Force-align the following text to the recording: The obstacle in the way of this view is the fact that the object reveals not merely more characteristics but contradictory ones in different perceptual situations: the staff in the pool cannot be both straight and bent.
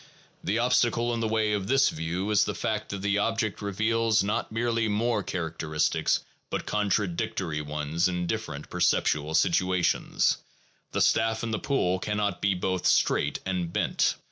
The 0.43 0.57
obstacle 0.57 1.13
in 1.13 1.19
the 1.19 1.27
way 1.27 1.53
of 1.53 1.67
this 1.67 1.89
view 1.89 2.31
is 2.31 2.43
the 2.45 2.55
fact 2.55 2.89
that 2.89 3.03
the 3.03 3.19
object 3.19 3.61
reveals 3.61 4.23
not 4.23 4.51
merely 4.51 4.87
more 4.87 5.21
characteristics 5.21 6.21
but 6.49 6.65
contradictory 6.65 7.61
ones 7.61 8.07
in 8.07 8.25
different 8.25 8.71
perceptual 8.71 9.35
situations: 9.35 10.37
the 10.91 11.01
staff 11.01 11.43
in 11.43 11.51
the 11.51 11.59
pool 11.59 11.99
cannot 11.99 12.41
be 12.41 12.55
both 12.55 12.87
straight 12.87 13.41
and 13.45 13.71
bent. 13.71 14.15